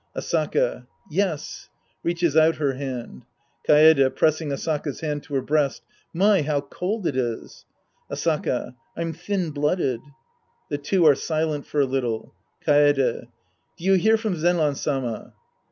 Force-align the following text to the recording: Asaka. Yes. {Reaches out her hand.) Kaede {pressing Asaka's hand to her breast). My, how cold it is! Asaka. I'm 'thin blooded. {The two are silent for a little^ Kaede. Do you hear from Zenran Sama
Asaka. 0.15 0.87
Yes. 1.11 1.69
{Reaches 2.01 2.35
out 2.35 2.55
her 2.55 2.73
hand.) 2.73 3.23
Kaede 3.69 4.09
{pressing 4.15 4.49
Asaka's 4.49 5.01
hand 5.01 5.21
to 5.21 5.35
her 5.35 5.43
breast). 5.43 5.83
My, 6.11 6.41
how 6.41 6.61
cold 6.61 7.05
it 7.05 7.15
is! 7.15 7.65
Asaka. 8.09 8.73
I'm 8.97 9.13
'thin 9.13 9.51
blooded. 9.51 9.99
{The 10.71 10.79
two 10.79 11.05
are 11.05 11.13
silent 11.13 11.67
for 11.67 11.81
a 11.81 11.85
little^ 11.85 12.31
Kaede. 12.65 13.27
Do 13.77 13.83
you 13.85 13.93
hear 13.93 14.17
from 14.17 14.33
Zenran 14.33 14.75
Sama 14.75 15.33